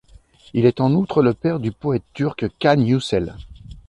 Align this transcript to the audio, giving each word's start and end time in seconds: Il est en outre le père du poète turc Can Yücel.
Il 0.55 0.65
est 0.65 0.79
en 0.81 0.95
outre 0.95 1.21
le 1.21 1.35
père 1.35 1.59
du 1.59 1.71
poète 1.71 2.01
turc 2.15 2.47
Can 2.59 2.79
Yücel. 2.81 3.35